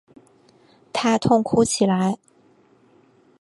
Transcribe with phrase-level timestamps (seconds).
[0.91, 2.17] 他痛哭起来